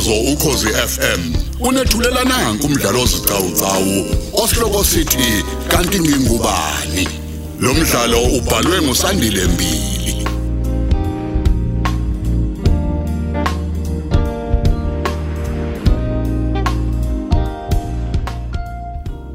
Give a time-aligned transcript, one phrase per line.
[0.00, 7.08] umsakazo ukhosi FM unethulela nanku umdlalo ozicawucawu osihloko sithi kanti ngingubani?
[7.60, 10.26] Lo mdlalo ubhalwe ngusandile mbili.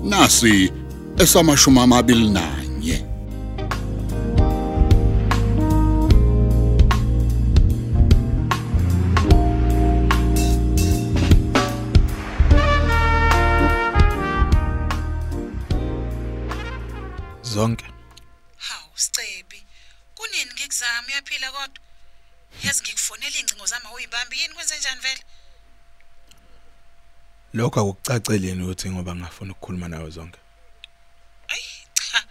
[0.03, 0.71] Nasi
[1.17, 2.54] esamashumi amabili nanye
[22.63, 25.23] Yazi ngikufonela incingo zami awuyibambi yini kwenze njani vele?
[27.53, 30.39] lokho akucaceleni ukuthi ngoba ngafuna ukukhuluma nawe zonke
[31.47, 32.23] Ay cha.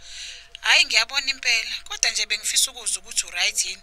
[0.60, 3.82] Hayi ngiyabona impela, kodwa nje bengifisa ukuzwa ukuthi uright yini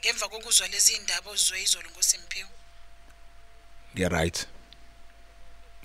[0.00, 2.50] ngemva kokuzwa lezi indaba ozizwe izolo ngoSimphiwe.
[3.94, 4.46] ngiya right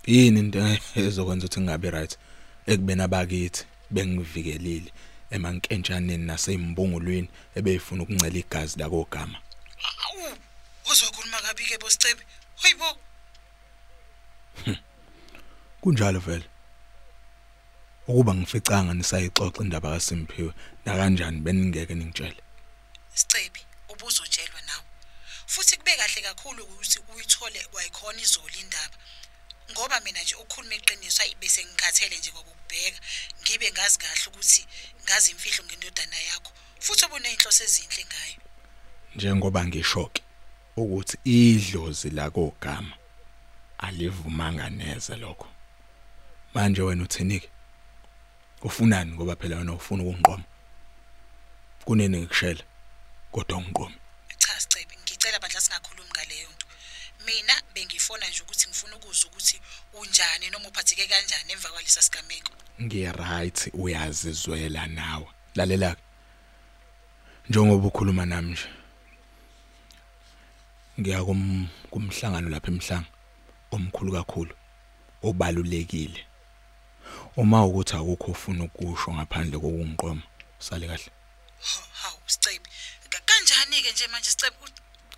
[0.05, 0.59] yini into
[0.95, 2.17] ezokwenza ukuthi ngingabi right
[2.67, 4.91] ekubeni abakithi bengivikelile
[5.35, 9.46] emankentshaneni nasembungulweni ebeyifuna ukuncela igazi lakogama Awu,
[11.27, 12.23] uzokhuluma kabi ke bosicebi.
[12.55, 12.97] Hayibo.
[15.81, 16.45] kunjalo vele
[18.07, 20.53] ukuba ngificanga nisayixoxa indaba kaSimphiwe
[20.85, 22.41] na kanjani beningeke ningitshele
[23.13, 24.85] Sicebi, ubuzotshelwa nawe.
[25.47, 28.97] Futhi kube kahle kakhulu ukuthi uyithole kwayikhona izolo indaba.
[29.71, 32.99] Ngoba mina nje ukukhuluma iqiniso ayi bese ngikhathele nje kokubheka,
[33.41, 34.67] ngibe ngazi kahle ukuthi
[35.03, 36.51] ngazi imfihlo ngendodana yakho.
[36.79, 38.37] Futhi ubone inhloso ezinhle ngayo.
[39.15, 40.21] njengoba ngishoke
[40.81, 42.93] ukuthi idlozi lakogama
[43.77, 45.47] alivumanga neze lokho.
[46.53, 47.49] Manje wena uthenike
[48.61, 50.43] ufunani ngoba phela wena ufuna ukungiqoma
[51.85, 52.63] kunini ngikushela
[53.31, 53.95] kodwa ungiqomi
[54.37, 56.65] Cha Sicebi, ngicela bandla singakhulumi ngaleyo nto.
[57.25, 59.61] Mina bengifona nje ukuthi ngifuna ukuzwa ukuthi
[59.93, 62.51] unjani noma uphatheke kanjani emva kwalesa sigameko.
[62.81, 65.27] ngiya right uyazizwela nawe.
[65.55, 66.01] Lalela ke
[67.49, 68.76] njengoba ukhuluma nami nje
[70.99, 73.09] ngiya kum kumhlangano lapha emhlanga
[73.71, 74.53] omkhulu kakhulu
[75.23, 76.21] obalulekile
[77.37, 80.21] uma ukuthi akukho ufuna ukusho ngaphandle kokungiqoma
[80.59, 81.11] sale kahle
[81.61, 82.69] Haw, hawu Sicebi.
[83.09, 84.55] Ka- Kanjani ke nje manje Sicebi?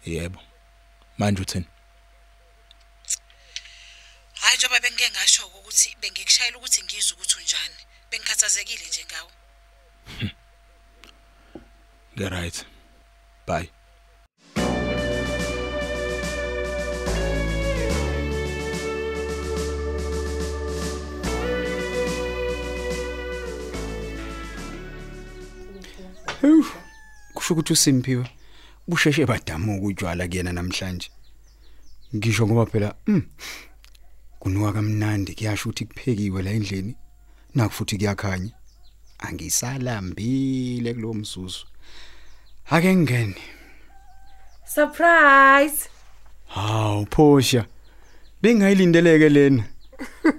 [0.06, 0.40] Yebo
[1.18, 1.66] manje uthini
[4.42, 7.76] Hayi njengoba bengike ngasho ukuthi bengikushayela ukuthi ngizwe ukuthi unjani.
[8.12, 9.32] Bengikhathazekile nje ngawe.
[12.16, 12.66] nge right
[13.48, 13.70] bye
[26.42, 26.64] Hew,
[27.34, 28.26] kusho ukuthi uSimphiwe
[28.88, 31.10] busheshe badamuka utshwala kuyena namhlanje.
[32.16, 33.22] Ngisho ngoba phela mm
[34.40, 36.96] kunuka kamnandi kuyasho ukuthi kuphekiwe la endlini
[37.56, 38.52] naku futhi kuyakhanya.
[39.20, 41.66] Angisalambile kulo mzuzu.
[42.70, 43.42] Ake ngene.
[44.66, 45.90] Surprise!
[46.48, 47.66] Hawu phosha.
[48.42, 49.64] Bengayilindeleke lena.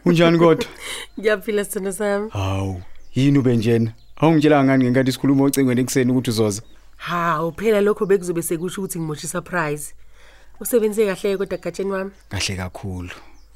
[0.05, 0.66] Unjani kodwa?
[1.19, 2.31] Ngiyaphila sithando sami.
[2.31, 2.83] Hawu,
[3.15, 3.93] yini ube njena?
[4.22, 6.62] Awungitshela ngani ngenkathi sikhuluma ocingweni ekseni ukuthi uzoza?
[6.97, 9.94] Hawu phela lokho bekuzobe sekusho ukuthi ngimoshe surprise.
[10.60, 12.10] Usebenze kahle kodwa gatsheni wami.
[12.28, 13.10] Kahle kakhulu.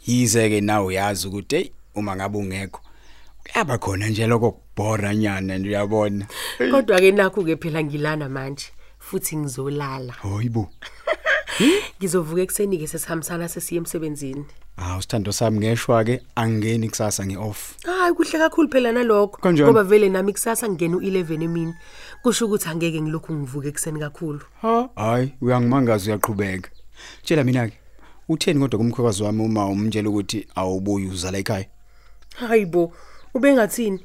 [0.06, 2.80] Yize ke nawe uyazi ukuthi hey uma ngabe ungekho
[3.44, 6.26] kuyaba khona nje lokho kubhora nyana nje uyabona.
[6.70, 10.12] Kodwa ke nakho ke phela ngilana manje futhi ngizolala.
[10.22, 10.70] Hoyibo.
[12.00, 14.44] Ngizovuka ekseni ke sesihambisana sesiye emsebenzini.
[14.76, 17.76] Ah usithando sami ngeshwa ke angeni kusasa ngeoff.
[17.84, 19.70] Hayi kuhle kakhulu phela nalokho Kanjani?
[19.70, 21.74] ngoba vele nami kusasa ngena u11 emini.
[22.22, 24.40] Kusho ukuthi angeke ngilokhu ngivuka ekseni kakhulu.
[24.62, 26.70] Ha, hayi uyangimangaza uyaqhubeka.
[27.22, 27.78] Tshela mina ke
[28.28, 31.66] utheni kodwa kumkhwekazi wami uma umtshela ukuthi awubuyi uzala ekhaya?
[32.36, 32.92] Hayibo,
[33.34, 34.00] ubengathini?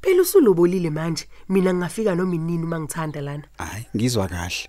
[0.00, 1.28] Phela usulobolile manje.
[1.48, 3.44] Mina ngingafika noma inini uma ngithanda lana.
[3.58, 4.68] Hayi ngizwa kahle.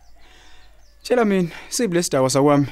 [1.04, 2.68] Tshela mina sible sidawa sakwami.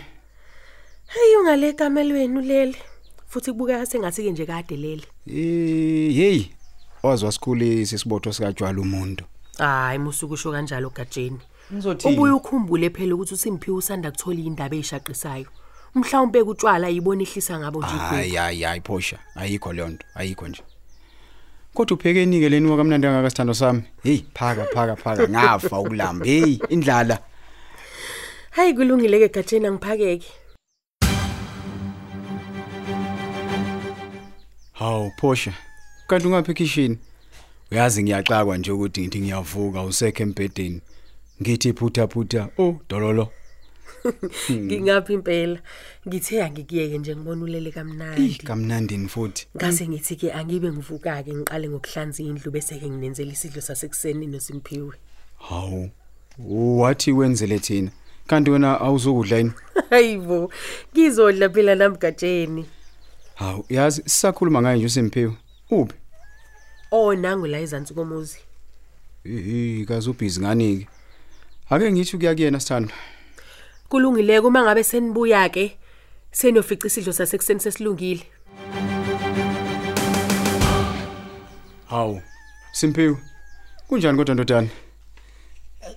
[1.08, 2.76] Hey ungale kamelweni ulele.
[3.28, 5.04] Futhi kubuka sengathi ke nje kade lele.
[5.28, 6.46] Eh hey
[7.04, 9.26] wazwa sikhuli sisibotho sika Jwala umuntu.
[9.58, 11.40] Hayi musukusho kanjalo gajeni.
[11.74, 12.14] Ngizothini?
[12.14, 15.46] Ubuye ukhumbule phela ukuthi uSimphiwe usanda kuthola indaba ezishaqisayo.
[15.96, 18.06] Mhlawumbe kutshwala ayibona ihlisa ngabo nje iphupho.
[18.06, 20.64] Hayi hayi hayi phosha ayikho leyo nto ayikho nje.
[21.74, 23.84] Kodwa uphekeni ke leni wakamnandi angaka sithando sami.
[24.04, 26.26] Hey phaka phaka phaka ngafa ukulamba.
[26.26, 27.20] Hey indlala.
[28.52, 30.28] Hayi kulungile ke gajeni angiphakeke.
[34.84, 35.54] Hawu phosha.
[36.08, 36.98] Kanti ungaphi ekitchen?
[37.72, 40.82] Uyazi ngiyaxakwa nje ukuthi ngithi ngiyavuka usekho embedeni.
[41.42, 42.50] Ngithi phutha phutha.
[42.58, 43.32] Oh dololo.
[44.52, 45.60] ngingaphi impela
[46.08, 49.48] ngithe angikuyeke nje ngibona ulele kamnandi kamnandini futhi.
[49.58, 54.96] ngase ngithi ke angibe ngivuka ke ngiqale ngokuhlanza indlu bese ke nginenzela isidlo sasekuseni noSimphiwe
[55.38, 55.90] Hawu.
[56.80, 57.92] Wathi wenzele thina.
[58.28, 59.52] Kanti wena awuzokudla yini?
[59.90, 60.52] hayibo
[60.92, 62.66] ngizodla phela namgatsheni
[63.36, 65.34] Hawu, yazi sisakhuluma ngaye nje uSimphiwe.
[65.70, 65.94] Uphi?
[66.92, 68.38] oh nangu la ezantsi komuzi
[69.26, 70.88] Eh, kaze ubhizi ngani ke?
[71.70, 72.94] Ake ngithi kuya kuyena sithando.
[73.90, 75.78] kulungileke uma ngabe senibuya ke
[76.32, 78.24] senofica isidlo sasekuseni sesilungile
[81.90, 82.22] Hawu.
[82.72, 83.18] Simphiwe.
[83.88, 84.68] Kunjani kodwa ndodana?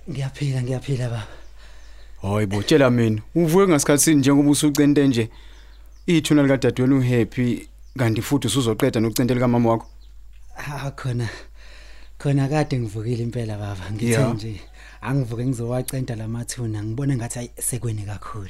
[0.09, 1.27] Ngiyaphila ngiyaphila baba.
[2.21, 5.29] Hayi bo tshela mina, uvuke ngasikhatsini njengoba usucente nje.
[6.07, 7.67] Ithuna lika dadweni uhappy
[7.97, 9.87] kanti futhi usuzoqeda nokucentela kamama wakho.
[10.55, 11.29] Ha khona.
[12.17, 13.83] Khona kade ngivukile impela baba.
[13.83, 13.93] Yeah.
[13.93, 14.61] Ngithe nje
[15.01, 18.49] angivuke ngizowacenta lamathuna ngibone ngathi ayi sekweni kakhulu.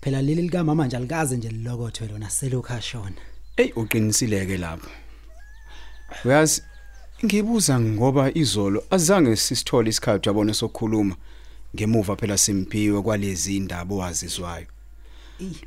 [0.00, 3.16] Phela leli lika mama nje alikaze nje lilokothwe lona selokhashona.
[3.56, 4.90] Ey uqinisileke lapho.
[6.24, 6.62] Uyazi
[7.24, 11.16] ngibuza ngoba izolo azange sisithole isikhathi yabona sokukhuluma
[11.74, 14.66] ngemuva phela simphiwe kwalezi indaba owazizwayo.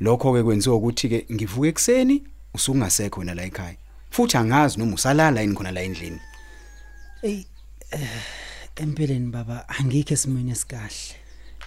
[0.00, 2.22] Lokho ke kwenziwa ukuthi ke ngivuke ekseni
[2.54, 3.76] usungasekho la ekhaya.
[4.10, 6.20] Futhi angazi noma usalala yini khona la endlini.
[7.22, 7.46] Ey
[7.90, 8.08] eh,
[8.76, 11.16] empeleni baba angikho esimweni esikahle.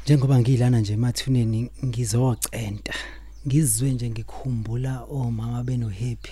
[0.03, 2.93] Njengoba ngilana nje emathuneni ngizocenta.
[3.47, 6.31] Ngizwe nje ngikhumbula omama beno happy.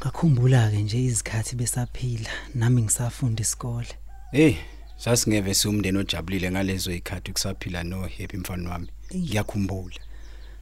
[0.00, 3.88] Ngakhumbula ke nje izikhathi besaphila nami ngisafunda isikole.
[4.32, 4.54] Hey,
[4.96, 8.88] sasingeve siumndeni ojabulile ngalezo ikhathi kusaphila no happy mfana wami.
[9.14, 9.96] Ngiyakhumbula.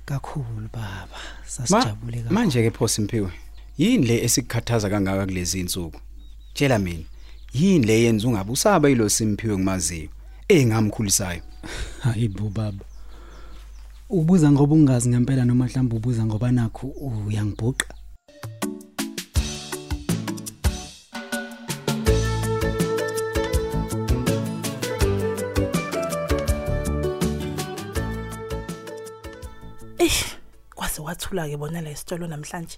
[0.04, 1.18] Kakhulu baba.
[1.46, 2.34] Sasijabule kakhulu.
[2.34, 3.30] Manje ke pho Simphiwe,
[3.78, 6.00] yini le esikukhathaza kangaka kulezi insuku?
[6.54, 7.04] Tshela mina,
[7.52, 10.08] yini le yenza ungabe usaba ilo Simphiwe ngimaziyo
[10.48, 11.42] engamkhulisayo?
[12.00, 12.84] hayibo baba.
[14.10, 17.94] Ubuza ngoba ungazi ngempela noma mhlawumbe ubuza ngoba nakho uyangibhuqa?
[30.04, 30.36] Eish,
[30.76, 32.76] kwase wathula ke bona la isitolo namhlanje.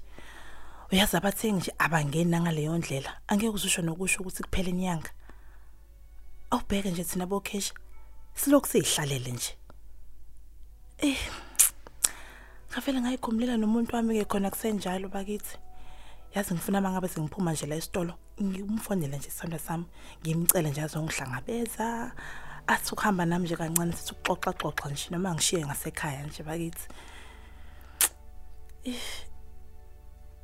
[0.92, 3.10] Uyazi abathengi nje abangena ngaleyo ndlela.
[3.28, 5.10] Angeke uzusho nokusho ukuthi kuphela inyanga.
[6.50, 7.74] Awubheke nje thina bokhesha.
[8.34, 9.58] Silokhu sihlalele nje.
[10.98, 11.18] Eh.
[12.70, 15.58] Ngavela ngayikhumlela nomuntu wami ke khona kusenjalo bakithi.
[16.34, 19.86] Yazi ngifuna mangabe sengiphuma nje la isitolo, ngimfonele nje isandla sami,
[20.22, 22.12] ngimcela nje azongihlangabeza.
[22.68, 26.86] Athi ukuhamba nami nje kancane sithi ukuxoxa xoxa nje noma ngishiye ngasekhaya nje bakithi.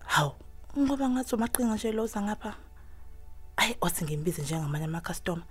[0.04, 0.30] Haw,
[0.78, 2.54] ngoba ngathi umaqhinga nje loza ngapha.
[3.56, 5.44] Ay, othi ngimbize njengamanye ama customer.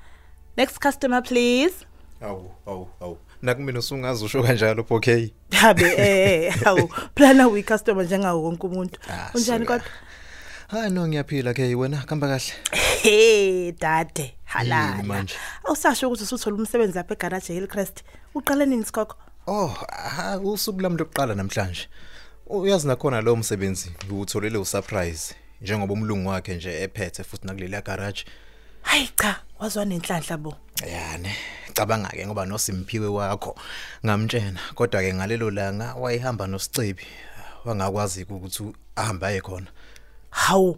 [0.58, 1.86] Next customer please.
[2.22, 3.18] Awu, awu, awu.
[3.42, 5.30] Nakumina usungazi usho kanjalo okay.
[5.52, 9.00] Habe eh hawu plana uyi customer njengawo wonke umuntu.
[9.34, 9.88] Unjani kodwa?
[10.68, 12.54] Hayi no ngiyaphila ke wena kamba kahle.
[13.02, 15.04] Hey dade, Yini halala.
[15.04, 15.36] manje?
[15.64, 18.04] Awusasho ukuthi usuthola umsebenzi lapha egarage eHillcrest.
[18.36, 19.16] Uqale nini sikho?
[19.48, 21.88] Oh, ha usuku lami lokuqala namhlanje.
[22.52, 28.26] Uyazi nakhona lo msebenzi ngiwutholele usurprise njengoba umlungu wakhe nje ephethe futhi nakuleli garage.
[28.82, 30.56] Hayi cha, wazwa nenhlanhla bo.
[30.92, 31.30] Yani,
[31.74, 33.56] cabanga ke ngoba noSimphiwe wakho
[34.06, 37.08] ngamtshena kodwa ke ngalelo langa wayehamba noSicebi
[37.66, 38.64] wangakwazi ukuthi
[38.96, 39.68] ahambe aye khona.
[40.30, 40.78] Hawu.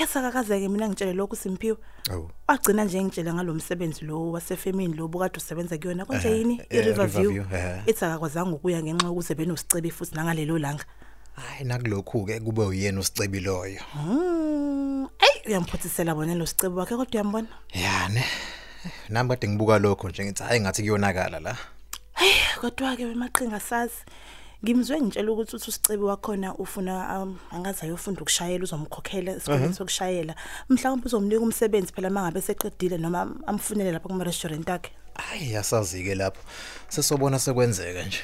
[0.00, 1.76] Yasakakazeke mina ngitshele lokhu Simphiwe.
[2.10, 2.30] Awu.
[2.48, 7.30] Wagcina nje ngitshela ngalomsebenzi lo wasefemini lo bukade usebenza kuyona konje yini iRiverview.
[7.30, 7.82] Riverview, eh.
[7.86, 10.84] Ithi akakwazanga ukuya ngenxa yokuze benosicebe futhi nangalelo langa.
[11.34, 13.80] Hayi nakulokhu ke kube uyena uSicebi loyo.
[13.94, 17.48] Mm, ay uyamphothisela bona lo sicebo wakhe kodwa uyambona.
[17.74, 18.22] Yani,
[19.08, 21.56] nami kade ngibuka lokho nje ngithi hayi ngathi kuyonakala la.
[22.14, 24.04] Hey, kodwa ke wemaqhinga sazi.
[24.64, 30.34] Ngimzwe ngitshela ukuthi uthi usicebi wakhona ufuna um, angaze ayofunda ukushayela uzomkhokhela esikoleni sokushayela.
[30.70, 34.90] Mhlawumbe uzomnika umsebenzi phela mangabe seqedile noma amfunele lapha kuma restaurant akhe.
[35.14, 36.40] Hayi yasazi ke lapho.
[36.88, 38.20] Sesobona sekwenzeka nje.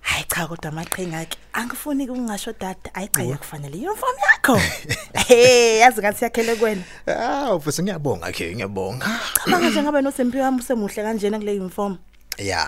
[0.00, 4.56] Hayi cha kodwa amaqhinga akhe angifuni ukungasho dad ayi cha yakufanele uniform yakho.
[5.28, 6.82] Hey, yazi ngathi yakhele kwena.
[7.06, 9.20] Ah, ufese ngiyabonga ke, ngiyabonga.
[9.34, 11.98] Cabanga nje ngabe noSemphiwe wami usemuhle kanjena kule uniform.
[12.38, 12.66] Ya,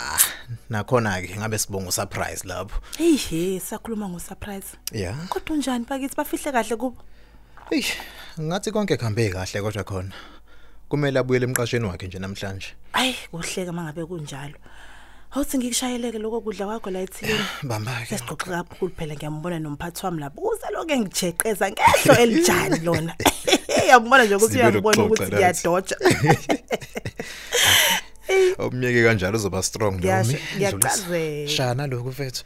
[0.69, 2.81] nakhona ke ngabe sibonga surprise lapho.
[2.99, 4.75] Hey, hey, sakhuluma ngo surprise.
[4.93, 5.15] Ya.
[5.29, 6.97] Kodwa unjani bakithi bafihle kahle kubo?
[7.71, 7.95] Eish,
[8.41, 10.13] ngathi konke kuhambe kahle kodwa khona.
[10.89, 12.75] Kumele abuyele emqashweni wakhe nje namhlanje.
[12.93, 14.59] Ayi kuhleka mangabe kunjalo.
[15.33, 17.39] Awuthi ngikushayeleke lokho kudla kwakho la ethilini.
[17.63, 18.19] Bamba ke.
[18.19, 20.41] Sesixoxe kakhulu phela ngiyambona nomphathi wami lapho.
[20.43, 23.15] Uze lokho engijeqeza ngehlo elijani lona.
[23.89, 25.69] Yabona nje ukuthi Sibele uyabona ukuxoxa ukuthi nathi.
[25.69, 25.97] ngiyadoja.
[28.59, 30.43] Awumyeke kanjalo uzoba strong Ngiyasho, Nomi.
[30.57, 31.49] ngiyacazela.
[31.49, 32.45] Shana lokhu mfethu.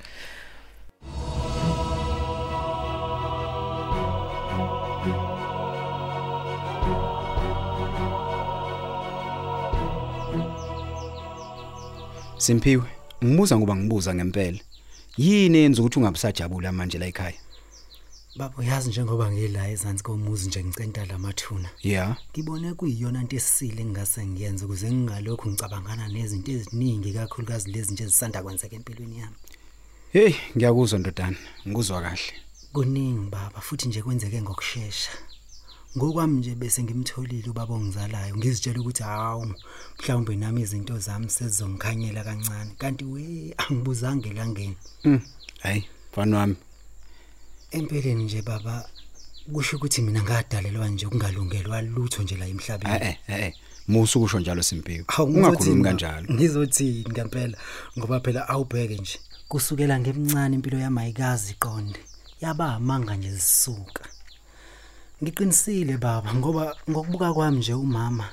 [12.39, 12.85] Simpiwe,
[13.25, 14.59] ngibuza ngoba ngibuza ngempela.
[15.17, 17.39] Yini yenza ukuthi ungabusajabula manje la ekhaya?
[18.37, 22.17] Baba uyazi njengoba ngila ezansi komuzi nje ngicenta lamathuna Yeah.
[22.33, 28.43] ngibone kuyiyona into esisile engase ngiyenze ukuze ngingalokhu ngicabangana nezinto eziningi kakhulukazi lezi nje ezisanda
[28.43, 29.37] kwenzeka empilweni yami
[30.13, 31.37] Hey, ngiyakuzwa ndodana.
[31.69, 32.33] Ngikuzwa kahle.
[32.73, 35.11] kuningi baba futhi nje kwenzeke ngokusheshsha
[35.97, 39.47] ngokwami nje bese ngimtholile ubaba ongizalayo ngizitshela ukuthi hawu
[39.99, 45.21] mhlawumbe nami izinto zami sezizongikhanyela kancane kanti we angibuzange langeni Mm.
[45.63, 46.57] Hayi, mfana wami.
[47.79, 48.89] Empeleni nje baba
[49.53, 53.55] kusho ukuthi mina ngadalelwa nje ukungalungelwa lutho nje la emhlabeni Eh eh eh.
[53.89, 55.05] Musu kusho njalo Simpiwe.
[55.09, 56.27] Hawu, Ungakhulumi ngizothini, kanjalo.
[56.27, 56.35] baba?
[56.35, 57.59] ngizothini ngempela
[57.99, 62.01] ngoba phela awubheke nje kusukela ngemncane impilo yami ayikazi iqonde
[62.41, 64.05] yaba amanga nje zisuka
[65.23, 68.27] ngiqinisile baba ngoba ngokubuka kwami nje umama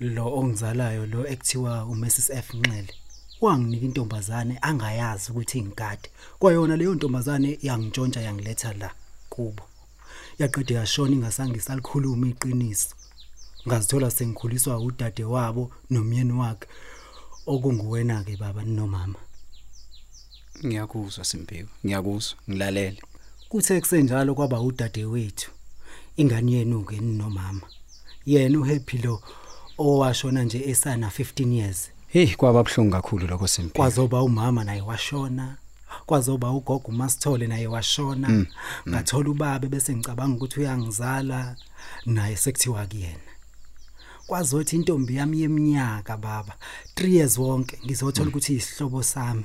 [0.00, 2.94] lo ongizalayo lo ekuthiwa uMrs F Nxele
[3.40, 8.90] wanginika intombazane angayazi ukuthi ingigade kwayona leyo ntombazane yangitshontsha yangiletha la
[9.30, 9.62] kubo
[10.38, 11.80] yaqede yashona ingasangisa
[12.30, 12.94] iqiniso
[13.66, 16.66] ngazithola sengikhuliswa udade wabo nomyeni wakhe
[17.46, 19.18] okunguwena ke baba nomama
[20.66, 21.68] Ngiyakuzwa Simpiwe.
[21.84, 22.38] Ngiyakuzwa.
[22.50, 23.02] Ngilalele.
[23.48, 25.50] kuthe kusenjalo kwaba udade wethu
[26.16, 27.66] ingane yenu ke nomama
[28.26, 29.22] yena uhappy lo
[29.78, 33.76] owashona nje esana 15 years Hey, kwaba buhlungu kakhulu lokho Simpiwe.
[33.76, 35.56] kwazoba umama naye washona
[36.06, 38.46] kwazoba ugogo uMasithole naye washona.
[38.88, 41.56] Ngathola ubabe bese ngicabanga ukuthi uyangizala
[42.06, 43.32] naye sekuthiwa kuyena.
[44.26, 46.56] Kwazothi intombi yami yeminyaka baba
[46.96, 49.44] 3 years wonke ngizothola ukuthi isihlobo sami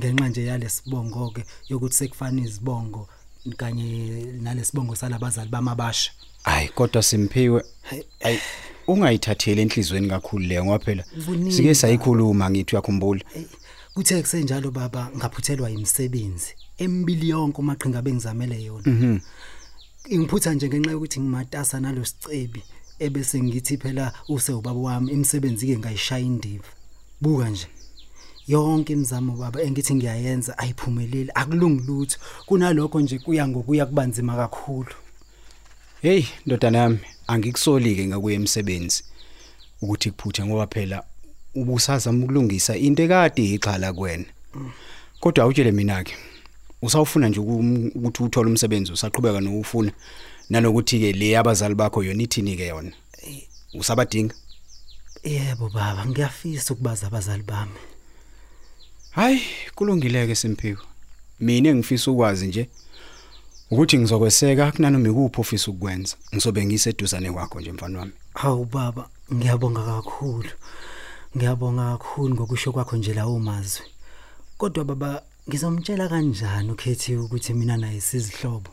[0.00, 3.08] ngenxa nje yalesibongo ke yokuthi sekufana izibongo
[3.56, 6.12] kanye nalesibongo salabazali bamabasha.
[6.42, 7.64] Hayi, kodwa Simpiwe.
[8.20, 8.38] Ay,
[8.88, 13.20] ungayithatheli enhlizweni kakhulu leyo ngoba phela Kuningi, sike sayikhuluma ngithi uyakhumbula.
[13.94, 18.86] kuthe kusenjalo baba ngaphuthelwa imisebenzi emibili yonke umaqhinga bengizamele yona.
[18.86, 19.18] Mhm.
[20.14, 22.62] ngiphutha nje ngenxa yokuthi ngimatasa nalosicebi
[22.98, 26.68] ebese ngithi phela use ubaba wami imisebenzi ke ngayishaya indiva.
[27.20, 27.66] Buka nje.
[28.48, 32.18] Yonke imizamo baba engithi ngiyayenza ayiphumeleli akulungi lutho.
[32.46, 34.92] Kunalokho nje kuya ngokuya kubanzima kakhulu.
[36.06, 39.04] Hey, ndodana yami, angikusolike ngakuye emsebenzi
[39.82, 41.02] ukuthi kuphuthe ngoba phela
[41.54, 44.24] ubusazama ukulungisa into ekade ixhala kuwena.
[45.20, 46.14] Kodwa awutshele mina ke.
[46.82, 49.92] Usawufuna nje ukum- ukuthi uthole umsebenzi usaqhubeka nokufuna
[50.50, 52.92] nalokuthi ke le abazali bakho yona ithini ke yona.
[53.74, 54.34] Usabadinga?
[55.24, 57.78] yebo baba ngiyafisa ukubaza abazali bami
[59.10, 59.42] Hayi,
[59.74, 60.78] kulungile ke Simpiwe.
[61.40, 62.68] Mina engifisa ukwazi nje
[63.70, 66.16] ukuthi ngizokweseka kunanoma ikuphi ofisa ukukwenza.
[66.34, 68.12] Ngizobe ngiseduzane kwakho nje mfana wami.
[68.34, 70.50] Hawu baba, ngiyabonga kakhulu.
[71.36, 73.86] Ngiyabonga kakhulu ngokusho kwakho nje lawo mazwi.
[74.58, 78.70] Kodwa baba, ngizomtshela kanjani ukhethi ukuthi mina naye sizihlobo?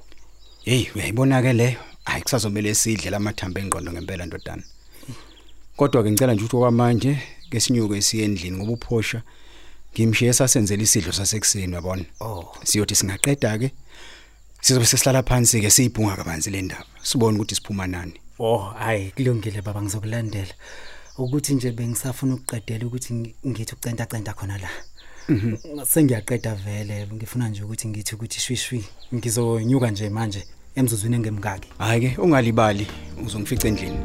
[0.63, 1.79] Hey, uyayibona ke leyo.
[2.05, 4.63] Hayi kusazomela sidle lamathambo engqondo ngempela ndodana.
[5.77, 7.17] Kodwa ke ngicela nje ukuthi okwamanje
[7.49, 9.21] ke sinyuke siye endlini ngoba uphosha
[9.93, 12.05] ngimshiye sasenzela isidlo sasekuseni yabona.
[12.19, 12.45] Oh.
[12.63, 13.71] Siyothi singaqeda ke
[14.63, 16.85] sizobe sesihlala phansi ke siyibhunga kabanzi le ndaba.
[17.03, 18.13] Sibone ukuthi siphuma nani.
[18.39, 20.53] Oh, hayi kulungile baba ngizokulandela.
[21.17, 24.69] Ukuthi nje bengisafuna ukuqedela ukuthi ngi- ngithi ucenta centa khona la.
[25.85, 31.69] Sengiyaqeda vele ngifuna nje ukuthi ngithi ukuthi shwishwi ngizonyuka nje manje emzuzwini engemkaki.
[31.77, 32.87] Hayi ke ungalibali
[33.25, 33.99] uzongifica endlini.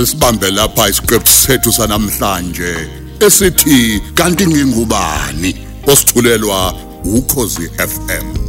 [0.00, 2.74] Asisibambe lapha isiqephu sethu sanamhlanje
[3.20, 5.50] esithi kanti ngingubani?
[5.86, 8.39] Osithulelwa ukhozi FM